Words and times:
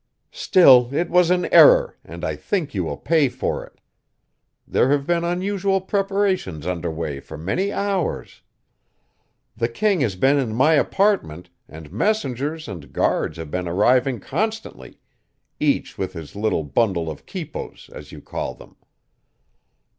"Still 0.33 0.89
it 0.91 1.11
was 1.11 1.29
an 1.29 1.45
error, 1.53 1.95
and 2.03 2.25
I 2.25 2.35
think 2.35 2.73
you 2.73 2.83
will 2.83 2.97
pay 2.97 3.29
for 3.29 3.63
it. 3.63 3.79
There 4.67 4.89
have 4.89 5.05
been 5.05 5.23
unusual 5.23 5.79
preparations 5.79 6.65
under 6.65 6.89
way 6.89 7.19
for 7.19 7.37
many 7.37 7.71
hours. 7.71 8.41
The 9.55 9.67
king 9.67 10.01
has 10.01 10.15
been 10.15 10.39
in 10.39 10.55
my 10.55 10.73
apartment, 10.73 11.51
and 11.69 11.91
messengers 11.93 12.67
and 12.67 12.91
guards 12.91 13.37
have 13.37 13.51
been 13.51 13.67
arriving 13.67 14.19
constantly, 14.19 14.97
each 15.59 15.99
with 15.99 16.13
his 16.13 16.35
little 16.35 16.63
bundle 16.63 17.07
of 17.07 17.27
quipos, 17.27 17.87
as 17.93 18.11
you 18.11 18.21
call 18.21 18.55
them." 18.55 18.77